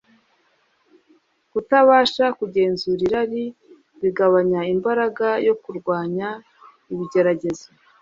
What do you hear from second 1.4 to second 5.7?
kutabasha kugenzura irari bigabanya imbaraga yo